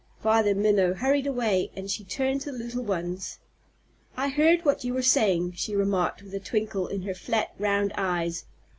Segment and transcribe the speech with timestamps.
[0.19, 3.37] Father Minnow hurried away and she turned to the little ones.
[4.17, 7.93] "I heard what you were saying," she remarked, with a twinkle in her flat, round
[7.95, 8.45] eyes.